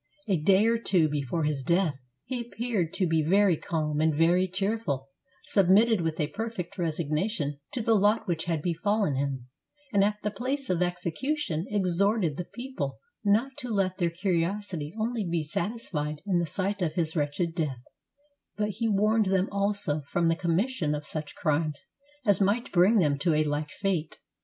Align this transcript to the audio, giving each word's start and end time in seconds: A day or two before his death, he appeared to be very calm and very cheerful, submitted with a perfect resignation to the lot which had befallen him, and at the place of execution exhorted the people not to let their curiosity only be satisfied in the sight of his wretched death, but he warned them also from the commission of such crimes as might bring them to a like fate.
A 0.27 0.35
day 0.35 0.65
or 0.65 0.79
two 0.79 1.07
before 1.09 1.43
his 1.43 1.61
death, 1.61 1.99
he 2.25 2.41
appeared 2.41 2.91
to 2.93 3.05
be 3.05 3.21
very 3.21 3.55
calm 3.55 3.99
and 4.01 4.15
very 4.17 4.47
cheerful, 4.47 5.09
submitted 5.43 6.01
with 6.01 6.19
a 6.19 6.25
perfect 6.25 6.79
resignation 6.79 7.59
to 7.73 7.83
the 7.83 7.93
lot 7.93 8.27
which 8.27 8.45
had 8.45 8.63
befallen 8.63 9.15
him, 9.15 9.45
and 9.93 10.03
at 10.03 10.17
the 10.23 10.31
place 10.31 10.71
of 10.71 10.81
execution 10.81 11.67
exhorted 11.69 12.37
the 12.37 12.45
people 12.45 12.97
not 13.23 13.51
to 13.57 13.69
let 13.69 13.97
their 13.97 14.09
curiosity 14.09 14.91
only 14.99 15.23
be 15.23 15.43
satisfied 15.43 16.23
in 16.25 16.39
the 16.39 16.47
sight 16.47 16.81
of 16.81 16.93
his 16.95 17.15
wretched 17.15 17.53
death, 17.53 17.83
but 18.57 18.69
he 18.69 18.89
warned 18.89 19.27
them 19.27 19.47
also 19.51 20.01
from 20.09 20.29
the 20.29 20.35
commission 20.35 20.95
of 20.95 21.05
such 21.05 21.35
crimes 21.35 21.85
as 22.25 22.41
might 22.41 22.71
bring 22.71 22.97
them 22.97 23.19
to 23.19 23.35
a 23.35 23.43
like 23.43 23.69
fate. 23.69 24.17